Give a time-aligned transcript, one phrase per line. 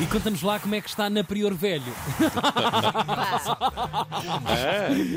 [0.00, 1.92] E conta-nos lá como é que está na Prior Velho.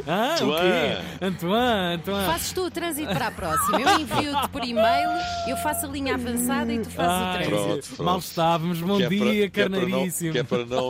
[0.07, 1.25] Ah, o quê?
[1.25, 2.25] Antoine, Antoine.
[2.27, 3.81] Fazes tu o trânsito para a próxima.
[3.81, 5.09] Eu envio-te por e-mail,
[5.47, 7.57] eu faço a linha avançada e tu fazes Ah, o trânsito.
[7.57, 8.03] Pronto, pronto.
[8.03, 10.31] Mal estávamos, bom Que é para- dia, que é para não- carneiríssimo.
[10.31, 10.87] Que é para não,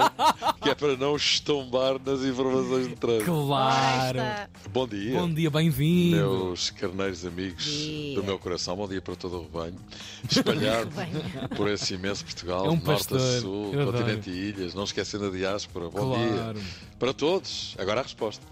[0.61, 3.25] que é para não estombar nas informações de trânsito.
[3.25, 4.17] Claro.
[4.19, 4.49] Está.
[4.71, 5.19] Bom dia.
[5.19, 6.17] Bom dia, bem-vindo.
[6.17, 8.15] Meus carneiros amigos Dia.
[8.15, 9.75] do meu coração, bom dia para todo o rebanho,
[10.29, 10.89] espalhado
[11.55, 13.97] por esse imenso Portugal, É um de norte pastor, a sul, eu adoro.
[14.03, 15.89] continente e ilhas, não esquecendo a diáspora.
[15.89, 16.53] Bom Claro.
[16.53, 16.63] dia
[16.99, 17.75] para todos.
[17.77, 18.45] Agora a resposta.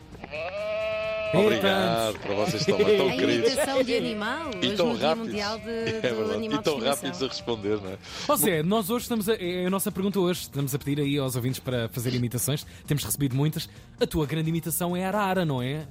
[1.34, 3.52] Obrigado para vocês estão tão A queridos.
[3.52, 5.28] imitação de animal, E hoje tão no rápidos.
[5.28, 6.34] Mundial de, É do verdade.
[6.36, 7.98] Animal E tão de rápidos a responder, não é?
[8.28, 11.18] Ó Zé, nós hoje estamos a, é a nossa pergunta hoje, estamos a pedir aí
[11.18, 13.68] aos ouvintes para fazer imitações, temos recebido muitas.
[14.00, 15.86] A tua grande imitação é a Arara, não é?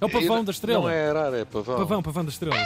[0.00, 0.80] É o pavão da estrela.
[0.82, 1.76] Não é arar, é pavão.
[1.78, 2.56] Pavão, pavão da estrela.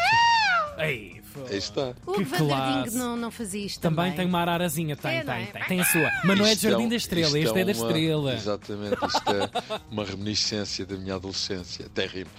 [0.77, 1.95] Aí está.
[2.07, 2.97] O Que classe.
[2.97, 4.17] não, não fazia isto Também também.
[4.17, 5.47] tem uma ararazinha, tem, É, tem, é?
[5.47, 6.11] tem, tem a sua.
[6.25, 8.35] Mas não é de Isto Jardim um- da Estrela, isto este é da Estrela.
[8.35, 11.87] Exatamente, isto é uma reminiscência da minha adolescência.
[11.87, 12.31] Até rimo.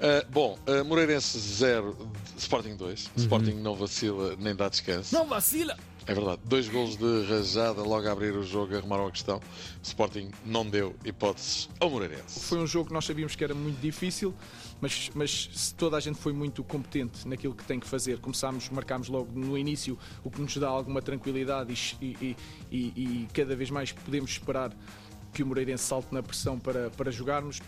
[0.00, 1.96] Ah, bom, ah, Moreirense 0,
[2.36, 3.10] Sporting 2.
[3.16, 5.14] Sporting não vacila nem dá descanso.
[5.14, 5.22] Uhum.
[5.22, 5.76] Não vacila!
[6.08, 6.40] É verdade.
[6.46, 9.36] Dois golos de rajada logo a abrir o jogo arrumaram a questão.
[9.36, 9.42] O
[9.86, 12.40] Sporting não deu hipóteses ao Moreirense.
[12.40, 14.34] Foi um jogo que nós sabíamos que era muito difícil,
[14.80, 18.20] mas, mas toda a gente foi muito competente naquilo que tem que fazer.
[18.20, 22.36] Começámos, marcámos logo no início, o que nos dá alguma tranquilidade e, e-
[22.72, 24.72] e- e cada vez mais podemos esperar
[25.34, 27.60] que o Moreirense salte na pressão para, para jogarmos.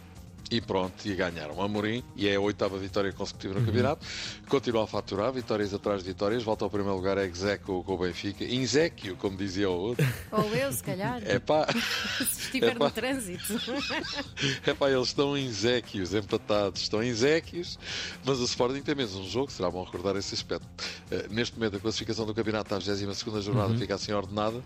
[0.50, 1.60] E pronto, e ganharam.
[1.62, 3.60] Amorim, e é a oitava vitória consecutiva Uhum.
[3.60, 4.06] no campeonato.
[4.48, 6.42] Continua a faturar, vitórias atrás de vitórias.
[6.42, 8.44] Volta ao primeiro lugar, Execo com o Benfica.
[8.44, 10.06] Inzéquio, como dizia o outro.
[10.32, 11.66] Ou eu, se calhar, É pá.
[12.30, 12.84] se estiver epá.
[12.86, 13.60] no trânsito.
[14.66, 17.78] Epá, eles estão em Zéquios, empatados, estão em Zéquios,
[18.24, 20.66] mas o Sporting tem menos um jogo, será bom recordar esse aspecto.
[21.10, 24.62] Eh, neste momento, a classificação do campeonato à 22 jornada fica assim ordenada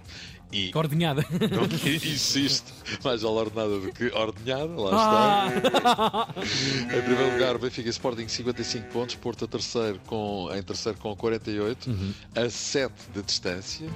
[0.52, 1.24] e Ordenhada.
[1.50, 5.48] não insisto, mais vale ordenada do que ordenhada, lá Ah.
[5.56, 5.63] está.
[5.64, 11.14] Em primeiro lugar, Benfica e Sporting 55 pontos, Porto a terceiro com, em terceiro com
[11.16, 11.90] 48,
[12.34, 13.86] a 7 de distância.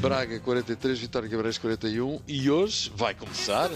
[0.00, 3.70] Braga 43, Vitória Guimarães 41 e hoje vai começar.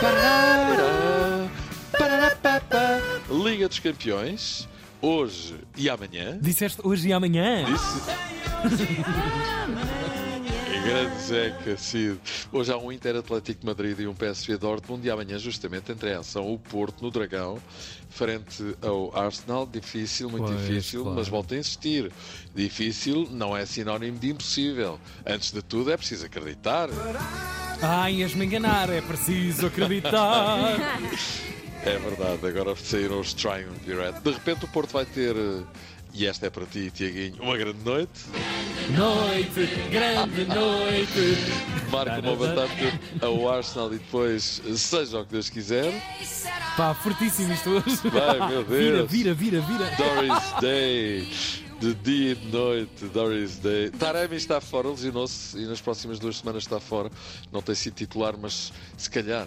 [0.00, 1.48] Parará,
[1.98, 3.00] pararapapá.
[3.30, 4.68] Liga dos Campeões,
[5.00, 6.38] hoje e amanhã.
[6.40, 7.64] Disseste hoje e amanhã?
[7.64, 8.02] Disse.
[10.88, 12.18] Grande Zeca Cid.
[12.50, 16.14] Hoje há um Inter Atlético de Madrid e um PSV Dortmund e amanhã justamente entre
[16.14, 17.58] a ação o Porto no Dragão
[18.08, 19.66] frente ao Arsenal.
[19.66, 21.18] Difícil, muito Pois, difícil, claro.
[21.18, 22.10] mas volto a insistir.
[22.54, 24.98] Difícil não é sinónimo de impossível.
[25.26, 26.88] Antes de tudo é preciso acreditar.
[27.82, 30.56] Ai, ias-me enganar, é preciso acreditar.
[31.84, 34.20] É verdade, agora saíram os Triumvirate.
[34.20, 35.62] De repente o Porto vai ter, eh,
[36.14, 38.10] e esta é para ti, Tiaguinho, uma grande noite.
[38.96, 41.36] noite, grande noite.
[41.90, 45.92] Marca uma batata ao Arsenal e depois, seja o que Deus quiser.
[46.76, 47.96] Pá, fortíssimo isto hoje.
[48.10, 49.10] Vai, meu Vira, Deus.
[49.10, 49.84] vira, vira, vira.
[49.96, 51.28] Doris Day.
[51.80, 53.90] De dia e de noite, Doris Day.
[53.90, 57.08] Taremi está fora, lesionou-se e nas próximas duas semanas está fora.
[57.52, 59.46] Não tem sido titular, mas se calhar,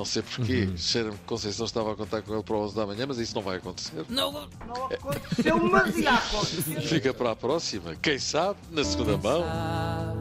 [0.00, 0.76] não sei porquê, Uhum.
[0.78, 3.34] cheira-me que Conceição estava a contar com ele para o 11 da manhã, mas isso
[3.34, 4.02] não vai acontecer.
[4.08, 4.48] Não,
[4.90, 6.80] aconteceu, mas ia acontecer.
[6.80, 9.44] Fica para a próxima, quem sabe, na segunda mão.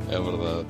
[0.09, 0.68] É verdade.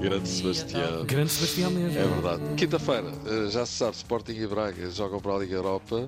[0.00, 1.04] Grande Sebastião.
[1.06, 1.98] grande Sebastião mesmo.
[1.98, 2.54] É verdade.
[2.56, 6.06] Quinta-feira, eh, já se sabe, Sporting e Braga jogam para a Liga Europa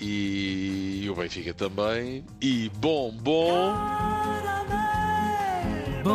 [0.00, 2.24] e o Benfica também.
[2.40, 3.74] E bom, bom.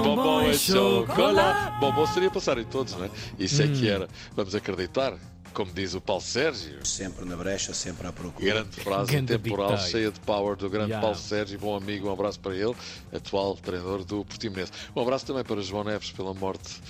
[0.01, 1.79] Bombom é chocolate.
[1.79, 3.09] Bombom seria passar em todos, não é?
[3.37, 4.07] Isso é que era.
[4.35, 5.13] Vamos acreditar,
[5.53, 6.85] como diz o Paulo Sérgio.
[6.85, 8.53] Sempre na brecha, sempre à procura.
[8.53, 11.01] Grande frase Ganda temporal, cheia de power do grande Yeah.
[11.01, 12.75] Paulo Sérgio, bom amigo, um abraço para ele,
[13.13, 14.71] atual treinador do Portimonense.
[14.95, 16.81] Um abraço também para João Neves pela morte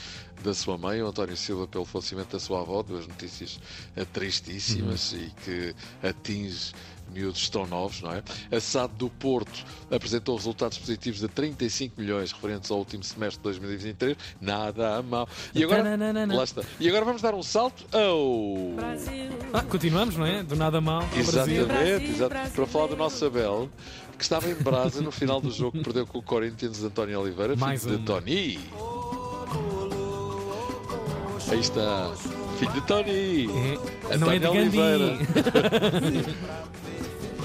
[0.43, 3.59] da sua mãe, o António Silva pelo falecimento da sua avó, duas notícias
[3.95, 5.19] eh, tristíssimas Uhum.
[5.19, 5.75] e que
[6.07, 6.73] atinge
[7.13, 8.23] miúdos tão novos, não é?
[8.51, 13.43] A SAD do Porto apresentou resultados positivos de 35 milhões referentes ao último semestre de
[13.43, 15.29] 2023, nada a mal.
[15.53, 16.35] E agora, Tananana.
[16.35, 16.63] lá está.
[16.79, 18.73] E agora vamos dar um salto ao
[19.53, 20.43] Ah, continuamos, não é?
[20.43, 21.01] Do nada mal.
[21.03, 21.63] ao Brasil.
[21.65, 22.35] Exatamente, exato.
[22.55, 23.69] para falar do nosso Abel,
[24.17, 27.19] que estava em brasa no final do jogo que perdeu com o Corinthians de António
[27.21, 28.19] Oliveira, Mais filho de uma.
[28.21, 28.59] Tony.
[31.53, 32.11] Aí está,
[32.57, 33.47] filho de Tony.
[34.09, 34.47] É, não é de.
[34.47, 35.17] Oliveira.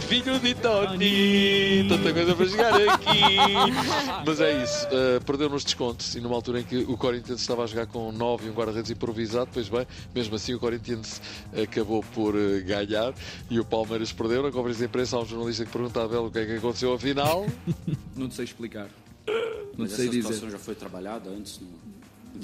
[0.09, 1.87] Filho de Tony!
[1.87, 3.37] Tanta coisa para chegar aqui!
[4.25, 7.65] Mas é isso, uh, perdeu nos descontos e numa altura em que o Corinthians estava
[7.65, 11.21] a jogar com 9 e um guarda-redes improvisado, pois bem, mesmo assim o Corinthians
[11.63, 13.13] acabou por uh, ganhar
[13.51, 14.43] e o Palmeiras perdeu.
[14.43, 16.53] Na conferência de imprensa há um jornalista que pergunta a Abel o que é que
[16.55, 17.47] aconteceu afinal.
[18.17, 18.89] Não sei explicar.
[19.27, 20.23] Não Mas sei essa dizer.
[20.23, 21.61] situação já foi trabalhada antes?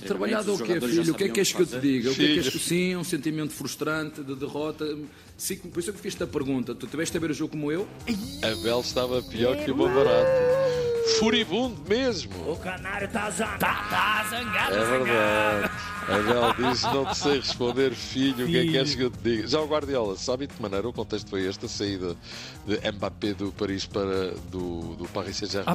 [0.07, 1.13] Trabalhado o quê, filho?
[1.13, 2.11] O que é que és que eu te diga?
[2.11, 4.85] O que é que és que sim, é um sentimento frustrante de derrota.
[5.37, 6.75] Sim, por isso é que fiz-te a pergunta.
[6.75, 7.87] Tu tiveste a ver o jogo como eu?
[8.43, 10.64] Abel estava pior que o meu barato.
[11.19, 12.53] Furibundo mesmo.
[12.53, 13.59] O canário tá zangado.
[13.59, 15.71] Tá, zangado, É verdade.
[16.09, 18.45] Abel diz: Não te sei responder, filho.
[18.45, 19.49] O que é que queres que eu te diga?
[19.49, 21.65] Já o Guardiola, sabe de que maneira o contexto foi este?
[21.65, 22.15] A saída
[22.67, 25.75] de Mbappé do Paris para do, do Paris Saint-Germain.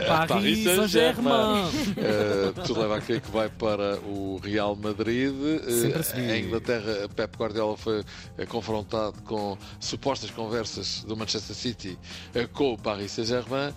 [0.00, 1.70] Eh, Paris Saint-Germain.
[1.96, 5.32] Eh, tudo leva a crer que vai para o Real Madrid.
[5.66, 6.30] Eh, a subir.
[6.30, 8.04] em Inglaterra, Pep Guardiola foi
[8.38, 11.96] eh, confrontado com supostas conversas do Manchester City
[12.34, 13.72] eh, com o Paris Saint-Germain.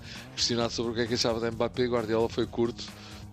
[0.60, 2.84] Questionado sobre o que é que achava de Mbappé, Guardiola foi curto.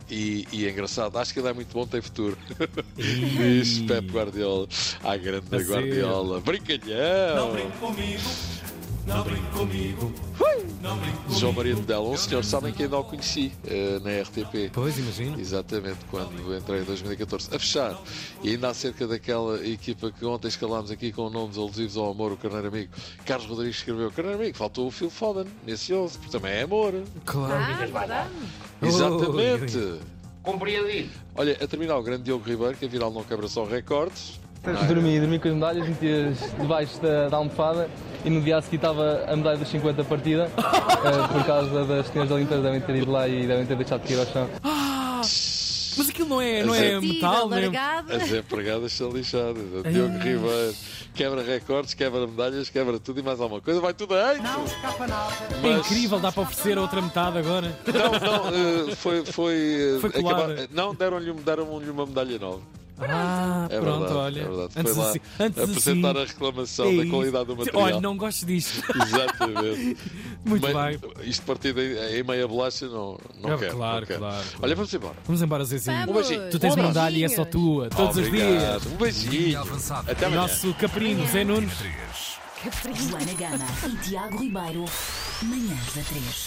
[0.08, 2.38] E, e é engraçado, acho que ele é muito bom, tem futuro.
[2.94, 4.68] Diz Pep Guardiola.
[5.16, 5.72] Grande A sério?
[5.72, 6.40] Guardiola.
[6.40, 7.50] Brincalhão!
[7.80, 8.22] comigo.
[9.06, 10.12] Não brinque comigo.
[11.30, 14.70] João Maria de Belo, um senhor, sabem que ainda o conheci eh, na RTP.
[14.72, 15.40] Pois, imagino.
[15.40, 17.54] Exatamente, quando entrei em 2014.
[17.54, 17.98] A fechar,
[18.42, 22.36] e ainda acerca daquela equipa que ontem escalámos aqui com nomes alusivos ao amor, o
[22.36, 22.92] Carneiro Amigo,
[23.24, 26.94] Carlos Rodrigues escreveu: Carneiro Amigo, faltou o Phil Foden nesse 11, porque também é amor.
[27.24, 27.54] Claro.
[27.54, 28.28] Ah.
[28.82, 30.00] Exatamente.
[30.42, 31.10] Compreendido.
[31.34, 34.38] Olha, a terminar o grande Diogo Ribeiro, que afinal não quebra só recordes.
[34.72, 34.86] Não é?
[34.86, 37.88] Dormi, dormi com as medalhas, metias debaixo da, da almofada
[38.24, 42.06] e no dia a seguir estava a medalha dos 50 partida eh, por causa das
[42.08, 44.48] senhoras da Olimpíada devem ter ido lá e devem ter deixado de cair ao chão.
[45.98, 47.60] Mas aquilo não é, não é metal, né?
[47.62, 48.16] largada.
[48.16, 49.62] As empregadas são lixadas.
[49.90, 50.74] Diogo Ribeiro
[51.14, 53.80] quebra recordes, quebra medalhas, quebra tudo e mais alguma coisa.
[53.80, 55.32] Vai tudo a Não escapa nada.
[55.64, 57.74] É incrível, dá para oferecer a outra metade agora.
[57.86, 59.24] Não, não, eh, foi.
[59.24, 59.54] Foi,
[59.96, 60.52] eh, Foi colada.
[60.52, 62.60] acabar- Não, deram-lhe deram uma medalha nova.
[62.98, 64.40] Ah, É pronto, verdade, olha.
[64.40, 64.72] é verdade.
[64.76, 67.82] Antes Foi lá assim, antes apresentar assim, a reclamação é da qualidade do material.
[67.84, 68.82] Olha, não gosto disto.
[69.02, 69.96] Exatamente.
[70.44, 71.28] Muito Meio- bem.
[71.28, 73.76] Isto partido em, em meia bolacha não, não É, quero.
[73.76, 74.18] claro, não quero.
[74.20, 74.44] claro.
[74.62, 75.16] Olha, vamos embora.
[75.26, 76.06] Vamos embora, Zezinho.
[76.06, 76.28] Vamos.
[76.50, 78.46] Tu tens Um uma medalha e é só tua, todos os dias.
[78.46, 78.86] Obrigado.
[78.92, 79.60] Um beijinho.
[80.06, 80.40] Até O amanhã.
[80.42, 81.72] nosso caprino, Zé Nunes.
[83.10, 84.84] Joana Gama e Tiago Ribeiro,
[85.42, 86.44] manhãs da 3.